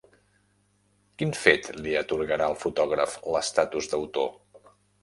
Quin 1.21 1.35
fet 1.41 1.69
li 1.81 1.95
atorgarà 2.01 2.49
al 2.53 2.59
fotògraf 2.65 3.17
l'estatus 3.37 3.93
d'autor? 3.95 4.35